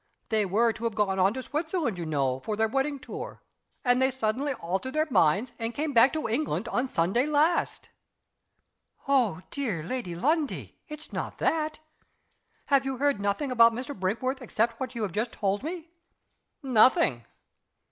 [0.29, 3.43] "They were to have gone on to Switzerland, you know, for their wedding tour,
[3.85, 7.89] and they suddenly altered their minds, and came back to England on Sunday last."
[9.51, 11.77] "Dear Lady Lundie, it's not that!
[12.73, 13.95] Have you heard nothing about Mr.
[13.95, 15.91] Brinkworth except what you have just told me?"
[16.63, 17.23] "Nothing."